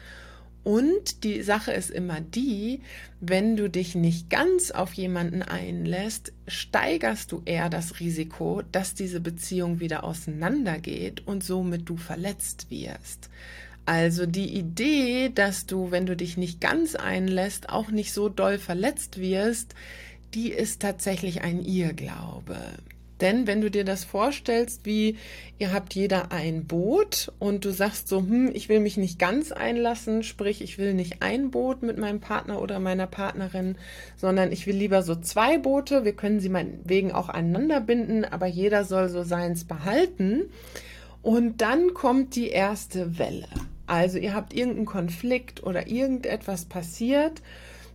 [0.64, 2.81] Und die Sache ist immer die,
[3.20, 9.20] wenn du dich nicht ganz auf jemanden einlässt, steigerst du eher das Risiko, dass diese
[9.20, 13.29] Beziehung wieder auseinandergeht und somit du verletzt wirst.
[13.87, 18.59] Also die Idee, dass du, wenn du dich nicht ganz einlässt, auch nicht so doll
[18.59, 19.75] verletzt wirst,
[20.35, 22.57] die ist tatsächlich ein Irrglaube.
[23.22, 25.16] Denn wenn du dir das vorstellst, wie
[25.58, 29.52] ihr habt jeder ein Boot und du sagst so, hm, ich will mich nicht ganz
[29.52, 33.76] einlassen, sprich, ich will nicht ein Boot mit meinem Partner oder meiner Partnerin,
[34.16, 36.04] sondern ich will lieber so zwei Boote.
[36.04, 40.50] Wir können sie meinetwegen auch aneinander binden, aber jeder soll so seins behalten.
[41.22, 43.46] Und dann kommt die erste Welle.
[43.87, 47.40] Also ihr habt irgendeinen Konflikt oder irgendetwas passiert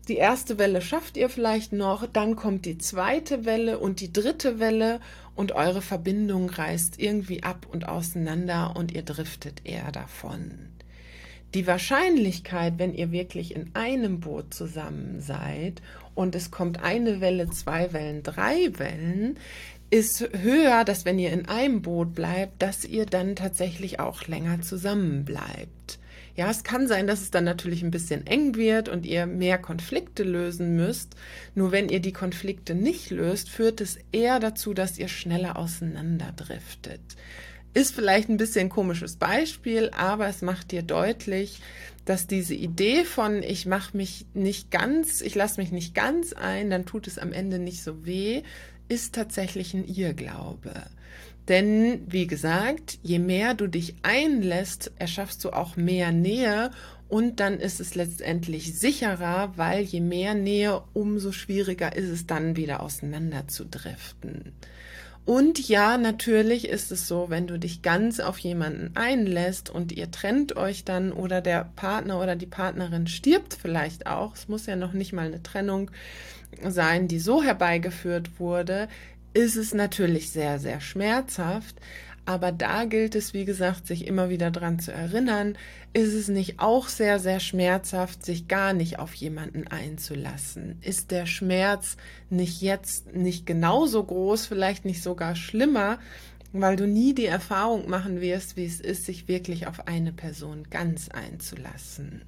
[0.08, 4.60] die erste Welle schafft ihr vielleicht noch, dann kommt die zweite Welle und die dritte
[4.60, 5.00] Welle
[5.36, 10.70] und eure Verbindung reißt irgendwie ab und auseinander und ihr driftet eher davon.
[11.54, 15.82] Die Wahrscheinlichkeit, wenn ihr wirklich in einem Boot zusammen seid
[16.16, 19.38] und es kommt eine Welle, zwei Wellen, drei Wellen,
[19.90, 24.62] ist höher, dass wenn ihr in einem Boot bleibt, dass ihr dann tatsächlich auch länger
[24.62, 26.00] zusammen bleibt.
[26.38, 29.58] Ja, es kann sein, dass es dann natürlich ein bisschen eng wird und ihr mehr
[29.58, 31.16] Konflikte lösen müsst.
[31.56, 37.02] Nur wenn ihr die Konflikte nicht löst, führt es eher dazu, dass ihr schneller auseinanderdriftet.
[37.74, 41.60] Ist vielleicht ein bisschen ein komisches Beispiel, aber es macht dir deutlich,
[42.06, 46.70] dass diese Idee von ich mache mich nicht ganz, ich lasse mich nicht ganz ein,
[46.70, 48.44] dann tut es am Ende nicht so weh,
[48.90, 50.72] ist tatsächlich ein Irrglaube.
[51.48, 56.72] Denn, wie gesagt, je mehr du dich einlässt, erschaffst du auch mehr Nähe
[57.08, 62.58] und dann ist es letztendlich sicherer, weil je mehr Nähe, umso schwieriger ist es dann
[62.58, 64.52] wieder auseinander zu driften.
[65.24, 70.10] Und ja, natürlich ist es so, wenn du dich ganz auf jemanden einlässt und ihr
[70.10, 74.78] trennt euch dann oder der Partner oder die Partnerin stirbt vielleicht auch, es muss ja
[74.78, 75.92] noch nicht mal eine Trennung
[76.66, 78.88] sein, die so herbeigeführt wurde,
[79.38, 81.76] ist es natürlich sehr, sehr schmerzhaft.
[82.26, 85.58] Aber da gilt es, wie gesagt, sich immer wieder dran zu erinnern,
[85.94, 90.80] ist es nicht auch sehr, sehr schmerzhaft, sich gar nicht auf jemanden einzulassen?
[90.82, 91.96] Ist der Schmerz
[92.30, 96.00] nicht jetzt nicht genauso groß, vielleicht nicht sogar schlimmer,
[96.52, 100.68] weil du nie die Erfahrung machen wirst, wie es ist, sich wirklich auf eine Person
[100.70, 102.24] ganz einzulassen?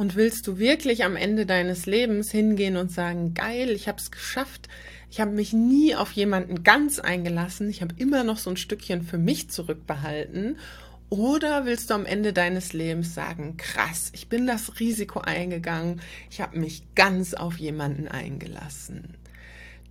[0.00, 4.10] Und willst du wirklich am Ende deines Lebens hingehen und sagen, geil, ich habe es
[4.10, 4.66] geschafft,
[5.10, 7.68] ich habe mich nie auf jemanden ganz eingelassen.
[7.68, 10.56] Ich habe immer noch so ein Stückchen für mich zurückbehalten.
[11.10, 16.40] Oder willst du am Ende deines Lebens sagen, krass, ich bin das Risiko eingegangen, ich
[16.40, 19.18] habe mich ganz auf jemanden eingelassen.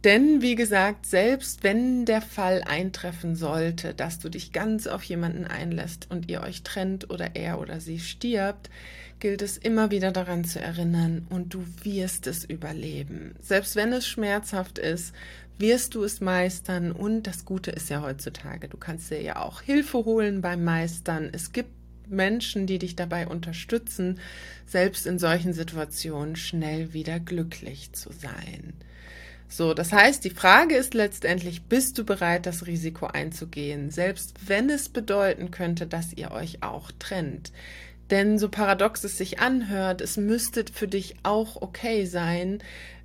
[0.06, 5.46] Denn, wie gesagt, selbst wenn der Fall eintreffen sollte, dass du dich ganz auf jemanden
[5.46, 8.72] einlässt und ihr euch trennt oder er oder sie stirbt,
[9.20, 13.36] gilt es immer wieder daran zu erinnern und du wirst es überleben.
[13.42, 15.14] Selbst wenn es schmerzhaft ist,
[15.58, 19.62] wirst du es meistern und das Gute ist ja heutzutage, du kannst dir ja auch
[19.62, 21.30] Hilfe holen beim Meistern.
[21.34, 21.72] Es gibt
[22.08, 24.20] Menschen, die dich dabei unterstützen,
[24.66, 28.74] selbst in solchen Situationen schnell wieder glücklich zu sein.
[29.52, 34.70] So, das heißt, die Frage ist letztendlich, bist du bereit, das Risiko einzugehen, selbst wenn
[34.70, 37.52] es bedeuten könnte, dass ihr euch auch trennt?
[38.10, 42.60] Denn so paradox es sich anhört, es müsste für dich auch okay sein,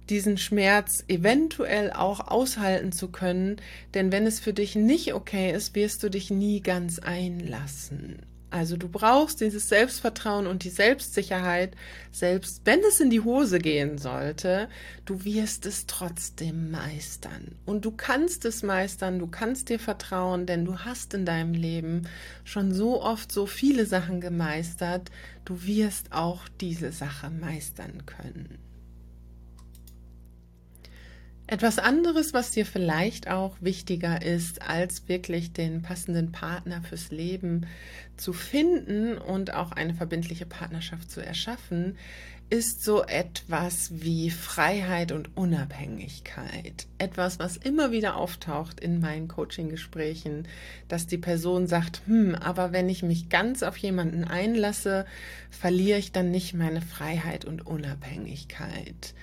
[0.09, 3.57] diesen Schmerz eventuell auch aushalten zu können,
[3.95, 8.19] denn wenn es für dich nicht okay ist, wirst du dich nie ganz einlassen.
[8.55, 11.75] Also du brauchst dieses Selbstvertrauen und die Selbstsicherheit,
[12.13, 14.69] selbst wenn es in die Hose gehen sollte,
[15.07, 17.57] du wirst es trotzdem meistern.
[17.67, 22.03] Und du kannst es meistern, du kannst dir vertrauen, denn du hast in deinem Leben
[22.45, 25.11] schon so oft so viele Sachen gemeistert,
[25.45, 28.64] du wirst auch diese Sache meistern können.
[31.55, 37.69] Etwas anderes, was dir vielleicht auch wichtiger ist, als wirklich den passenden Partner fürs Leben
[38.17, 41.97] zu finden und auch eine verbindliche Partnerschaft zu erschaffen,
[42.51, 46.89] ist so etwas wie Freiheit und Unabhängigkeit.
[46.99, 50.49] Etwas, was immer wieder auftaucht in meinen Coaching-Gesprächen,
[50.89, 55.07] dass die Person sagt, hm, aber wenn ich mich ganz auf jemanden einlasse,
[55.51, 59.15] verliere ich dann nicht meine Freiheit und Unabhängigkeit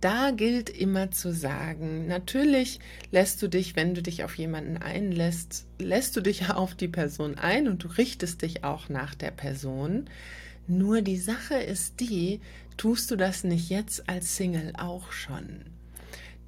[0.00, 2.80] da gilt immer zu sagen, natürlich
[3.10, 7.36] lässt du dich, wenn du dich auf jemanden einlässt, lässt du dich auf die Person
[7.36, 10.08] ein und du richtest dich auch nach der Person.
[10.66, 12.40] Nur die Sache ist die,
[12.76, 15.64] tust du das nicht jetzt als Single auch schon?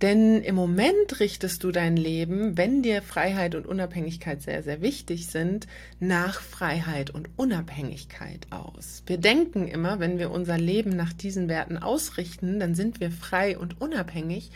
[0.03, 5.27] Denn im Moment richtest du dein Leben, wenn dir Freiheit und Unabhängigkeit sehr, sehr wichtig
[5.27, 5.67] sind,
[5.99, 9.03] nach Freiheit und Unabhängigkeit aus.
[9.07, 13.59] Wir denken immer, wenn wir unser Leben nach diesen Werten ausrichten, dann sind wir frei
[13.59, 14.51] und unabhängig.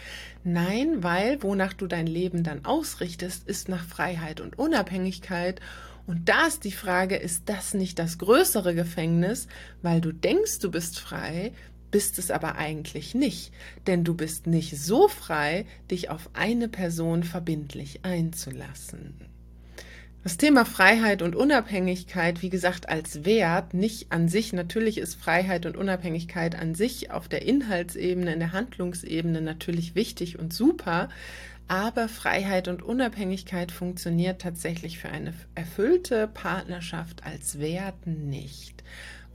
[0.44, 5.60] Nein, weil wonach du dein Leben dann ausrichtest, ist nach Freiheit und Unabhängigkeit.
[6.06, 9.46] Und da ist die Frage, ist das nicht das größere Gefängnis,
[9.82, 11.52] weil du denkst, du bist frei,
[11.94, 13.52] bist es aber eigentlich nicht,
[13.86, 19.14] denn du bist nicht so frei, dich auf eine Person verbindlich einzulassen.
[20.24, 25.66] Das Thema Freiheit und Unabhängigkeit, wie gesagt, als Wert, nicht an sich, natürlich ist Freiheit
[25.66, 31.10] und Unabhängigkeit an sich auf der Inhaltsebene, in der Handlungsebene natürlich wichtig und super,
[31.68, 38.82] aber Freiheit und Unabhängigkeit funktioniert tatsächlich für eine erfüllte Partnerschaft als Wert nicht.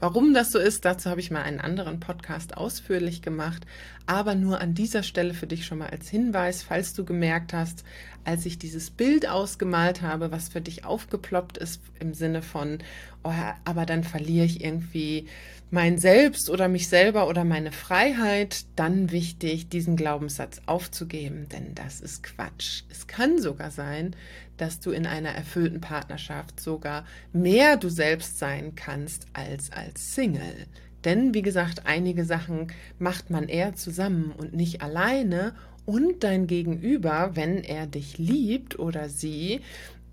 [0.00, 3.66] Warum das so ist, dazu habe ich mal einen anderen Podcast ausführlich gemacht,
[4.06, 7.84] aber nur an dieser Stelle für dich schon mal als Hinweis, falls du gemerkt hast,
[8.24, 12.78] als ich dieses Bild ausgemalt habe, was für dich aufgeploppt ist im Sinne von,
[13.22, 13.32] oh,
[13.64, 15.26] aber dann verliere ich irgendwie
[15.70, 22.00] mein Selbst oder mich selber oder meine Freiheit, dann wichtig, diesen Glaubenssatz aufzugeben, denn das
[22.00, 22.82] ist Quatsch.
[22.90, 24.16] Es kann sogar sein,
[24.56, 30.66] dass du in einer erfüllten Partnerschaft sogar mehr du selbst sein kannst als als Single.
[31.04, 35.54] Denn, wie gesagt, einige Sachen macht man eher zusammen und nicht alleine.
[35.90, 39.60] Und dein Gegenüber, wenn er dich liebt oder sie,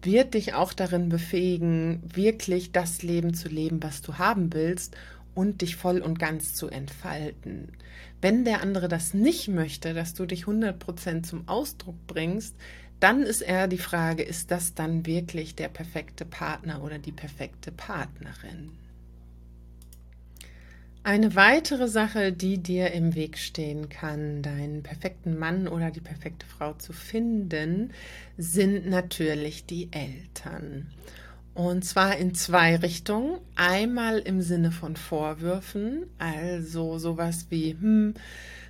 [0.01, 4.97] wird dich auch darin befähigen, wirklich das Leben zu leben, was du haben willst
[5.35, 7.73] und dich voll und ganz zu entfalten.
[8.21, 12.55] Wenn der andere das nicht möchte, dass du dich 100% zum Ausdruck bringst,
[12.99, 17.71] dann ist eher die Frage, ist das dann wirklich der perfekte Partner oder die perfekte
[17.71, 18.71] Partnerin?
[21.07, 26.45] Eine weitere Sache, die dir im Weg stehen kann, deinen perfekten Mann oder die perfekte
[26.45, 27.91] Frau zu finden,
[28.37, 30.87] sind natürlich die Eltern.
[31.53, 33.39] Und zwar in zwei Richtungen.
[33.55, 38.15] Einmal im Sinne von Vorwürfen, also sowas wie, hm,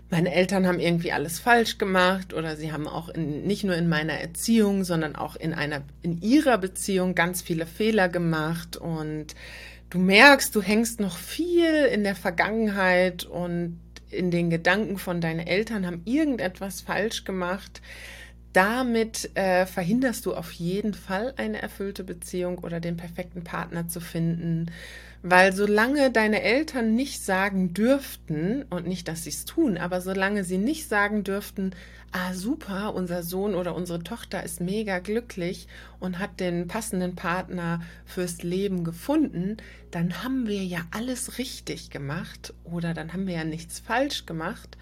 [0.10, 3.90] meine Eltern haben irgendwie alles falsch gemacht oder sie haben auch in, nicht nur in
[3.90, 9.36] meiner Erziehung, sondern auch in einer, in ihrer Beziehung ganz viele Fehler gemacht und
[9.90, 13.80] du merkst, du hängst noch viel in der Vergangenheit und
[14.10, 17.82] in den Gedanken von deinen Eltern haben irgendetwas falsch gemacht.
[18.54, 24.00] Damit äh, verhinderst du auf jeden Fall eine erfüllte Beziehung oder den perfekten Partner zu
[24.00, 24.72] finden.
[25.24, 30.44] Weil solange deine Eltern nicht sagen dürften, und nicht, dass sie es tun, aber solange
[30.44, 31.72] sie nicht sagen dürften,
[32.12, 35.68] ah super, unser Sohn oder unsere Tochter ist mega glücklich
[36.00, 39.58] und hat den passenden Partner fürs Leben gefunden,
[39.92, 44.78] dann haben wir ja alles richtig gemacht oder dann haben wir ja nichts falsch gemacht.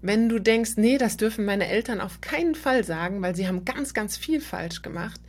[0.00, 3.64] Wenn du denkst, nee, das dürfen meine Eltern auf keinen Fall sagen, weil sie haben
[3.64, 5.20] ganz, ganz viel falsch gemacht,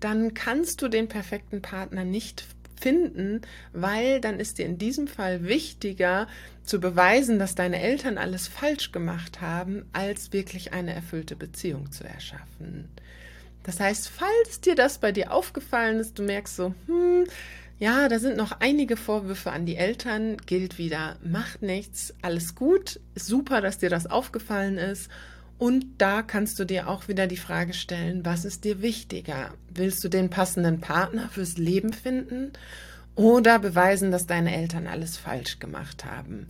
[0.00, 2.44] dann kannst du den perfekten Partner nicht
[2.78, 3.40] finden,
[3.72, 6.26] weil dann ist dir in diesem Fall wichtiger
[6.64, 12.04] zu beweisen, dass deine Eltern alles falsch gemacht haben, als wirklich eine erfüllte Beziehung zu
[12.04, 12.88] erschaffen.
[13.62, 17.24] Das heißt, falls dir das bei dir aufgefallen ist, du merkst so, hm,
[17.78, 23.00] ja, da sind noch einige Vorwürfe an die Eltern, gilt wieder, macht nichts, alles gut,
[23.14, 25.10] super, dass dir das aufgefallen ist
[25.58, 29.54] und da kannst du dir auch wieder die Frage stellen, was ist dir wichtiger?
[29.72, 32.52] Willst du den passenden Partner fürs Leben finden
[33.14, 36.48] oder beweisen, dass deine Eltern alles falsch gemacht haben?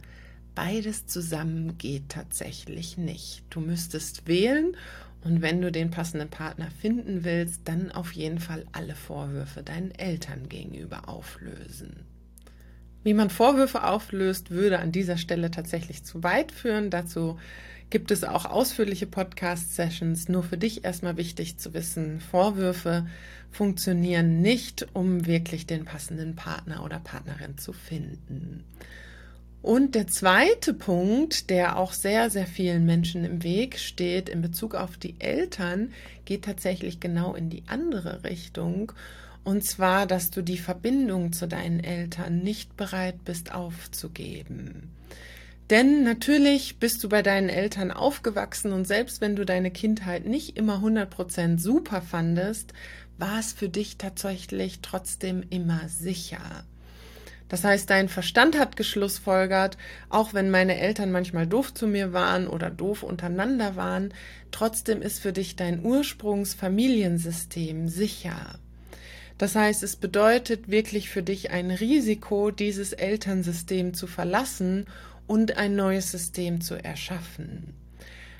[0.56, 3.44] Beides zusammen geht tatsächlich nicht.
[3.50, 4.76] Du müsstest wählen
[5.22, 9.92] und wenn du den passenden Partner finden willst, dann auf jeden Fall alle Vorwürfe deinen
[9.92, 12.06] Eltern gegenüber auflösen.
[13.04, 16.90] Wie man Vorwürfe auflöst, würde an dieser Stelle tatsächlich zu weit führen.
[16.90, 17.38] Dazu
[17.90, 20.28] gibt es auch ausführliche Podcast-Sessions.
[20.28, 23.06] Nur für dich erstmal wichtig zu wissen, Vorwürfe
[23.50, 28.64] funktionieren nicht, um wirklich den passenden Partner oder Partnerin zu finden.
[29.62, 34.74] Und der zweite Punkt, der auch sehr, sehr vielen Menschen im Weg steht in Bezug
[34.76, 35.92] auf die Eltern,
[36.24, 38.92] geht tatsächlich genau in die andere Richtung.
[39.42, 44.90] Und zwar, dass du die Verbindung zu deinen Eltern nicht bereit bist aufzugeben.
[45.70, 50.56] Denn natürlich bist du bei deinen Eltern aufgewachsen und selbst wenn du deine Kindheit nicht
[50.56, 52.72] immer 100% super fandest,
[53.18, 56.64] war es für dich tatsächlich trotzdem immer sicher.
[57.48, 59.76] Das heißt, dein Verstand hat geschlussfolgert,
[60.08, 64.12] auch wenn meine Eltern manchmal doof zu mir waren oder doof untereinander waren,
[64.50, 68.58] trotzdem ist für dich dein Ursprungsfamiliensystem sicher.
[69.38, 74.86] Das heißt, es bedeutet wirklich für dich ein Risiko, dieses Elternsystem zu verlassen
[75.26, 77.74] und ein neues System zu erschaffen.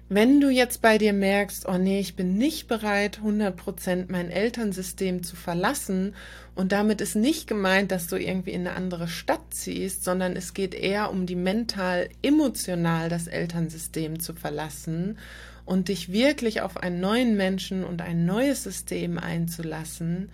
[0.09, 5.25] Wenn du jetzt bei dir merkst, oh nee, ich bin nicht bereit, 100% mein Elternsystem
[5.25, 6.15] zu verlassen
[6.55, 10.55] und damit ist nicht gemeint, dass du irgendwie in eine andere Stadt ziehst, sondern es
[10.55, 15.19] geht eher um die mental, emotional das Elternsystem zu verlassen
[15.65, 20.31] und dich wirklich auf einen neuen Menschen und ein neues System einzulassen.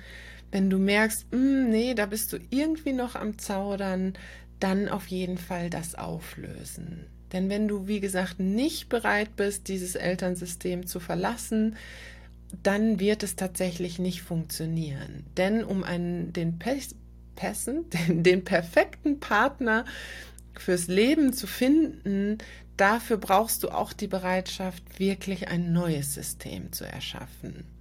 [0.50, 4.12] Wenn du merkst, hm, nee, da bist du irgendwie noch am Zaudern,
[4.62, 7.06] dann auf jeden Fall das auflösen.
[7.32, 11.76] Denn wenn du, wie gesagt, nicht bereit bist, dieses Elternsystem zu verlassen,
[12.62, 15.24] dann wird es tatsächlich nicht funktionieren.
[15.36, 19.84] Denn um einen, den, Pässen, den, den perfekten Partner
[20.54, 22.38] fürs Leben zu finden,
[22.76, 27.71] dafür brauchst du auch die Bereitschaft, wirklich ein neues System zu erschaffen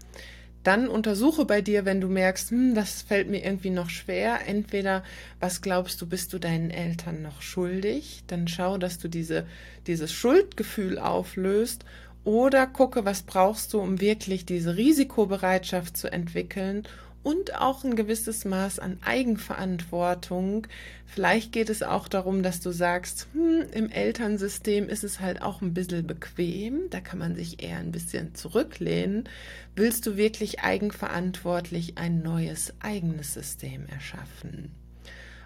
[0.64, 4.39] dann untersuche bei dir, wenn du merkst, hm, das fällt mir irgendwie noch schwer.
[4.47, 5.03] Entweder,
[5.39, 8.24] was glaubst du, bist du deinen Eltern noch schuldig?
[8.28, 9.45] Dann schau, dass du diese,
[9.88, 11.86] dieses Schuldgefühl auflöst.
[12.24, 16.84] Oder gucke, was brauchst du, um wirklich diese Risikobereitschaft zu entwickeln
[17.24, 20.68] und auch ein gewisses Maß an Eigenverantwortung.
[21.06, 25.62] Vielleicht geht es auch darum, dass du sagst, hm, im Elternsystem ist es halt auch
[25.62, 29.30] ein bisschen bequem, da kann man sich eher ein bisschen zurücklehnen.
[29.76, 34.72] Willst du wirklich eigenverantwortlich ein neues eigenes System erschaffen?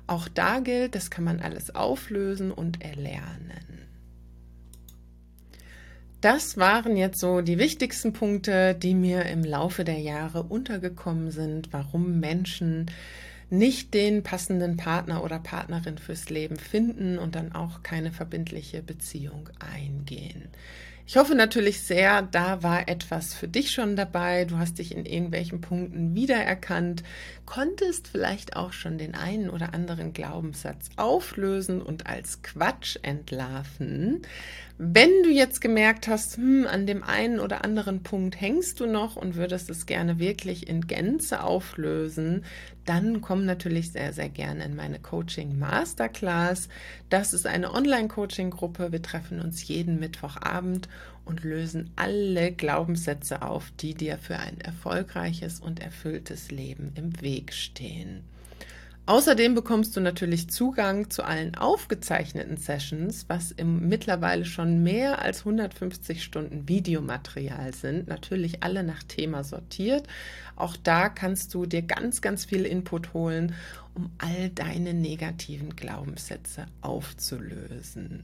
[0.07, 3.85] Auch da gilt, das kann man alles auflösen und erlernen.
[6.25, 11.71] Das waren jetzt so die wichtigsten Punkte, die mir im Laufe der Jahre untergekommen sind,
[11.71, 12.87] warum Menschen
[13.51, 19.51] nicht den passenden Partner oder Partnerin fürs Leben finden und dann auch keine verbindliche Beziehung
[19.59, 20.47] eingehen.
[21.07, 24.45] Ich hoffe natürlich sehr, da war etwas für dich schon dabei.
[24.45, 27.03] Du hast dich in irgendwelchen Punkten wiedererkannt,
[27.45, 34.23] konntest vielleicht auch schon den einen oder anderen Glaubenssatz auflösen und als Quatsch entlarven.
[34.79, 39.15] Wenn du jetzt gemerkt hast, hm, an dem einen oder anderen Punkt hängst du noch
[39.15, 42.43] und würdest es gerne wirklich in Gänze auflösen,
[42.85, 46.69] dann komm natürlich sehr, sehr gerne in meine Coaching Masterclass.
[47.09, 48.91] Das ist eine Online-Coaching-Gruppe.
[48.91, 50.87] Wir treffen uns jeden Mittwochabend
[51.25, 57.53] und lösen alle Glaubenssätze auf, die dir für ein erfolgreiches und erfülltes Leben im Weg
[57.53, 58.23] stehen.
[59.07, 65.39] Außerdem bekommst du natürlich Zugang zu allen aufgezeichneten Sessions, was im mittlerweile schon mehr als
[65.39, 70.07] 150 Stunden Videomaterial sind, natürlich alle nach Thema sortiert.
[70.55, 73.53] Auch da kannst du dir ganz, ganz viel Input holen,
[73.93, 78.23] um all deine negativen Glaubenssätze aufzulösen.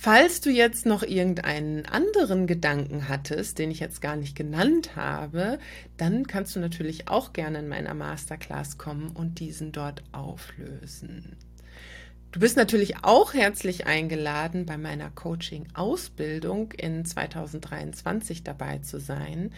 [0.00, 5.58] Falls du jetzt noch irgendeinen anderen Gedanken hattest, den ich jetzt gar nicht genannt habe,
[5.96, 11.36] dann kannst du natürlich auch gerne in meiner Masterclass kommen und diesen dort auflösen.
[12.30, 19.50] Du bist natürlich auch herzlich eingeladen, bei meiner Coaching-Ausbildung in 2023 dabei zu sein,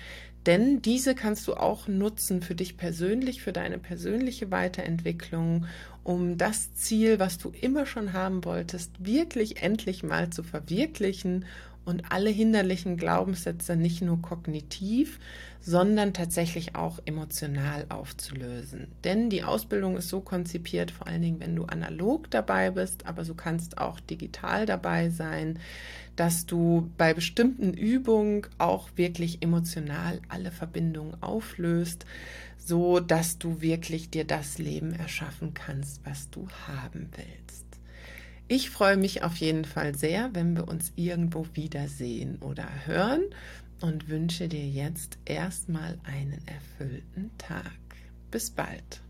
[0.47, 5.66] denn diese kannst du auch nutzen für dich persönlich, für deine persönliche Weiterentwicklung,
[6.03, 11.45] um das Ziel, was du immer schon haben wolltest, wirklich endlich mal zu verwirklichen
[11.84, 15.18] und alle hinderlichen Glaubenssätze nicht nur kognitiv,
[15.61, 18.88] sondern tatsächlich auch emotional aufzulösen.
[19.05, 23.24] Denn die Ausbildung ist so konzipiert, vor allen Dingen, wenn du analog dabei bist, aber
[23.24, 25.59] du kannst auch digital dabei sein,
[26.21, 32.05] dass du bei bestimmten Übungen auch wirklich emotional alle Verbindungen auflöst,
[32.59, 37.64] so dass du wirklich dir das Leben erschaffen kannst, was du haben willst.
[38.49, 43.23] Ich freue mich auf jeden Fall sehr, wenn wir uns irgendwo wiedersehen oder hören
[43.81, 47.64] und wünsche dir jetzt erstmal einen erfüllten Tag.
[48.31, 49.01] Bis bald.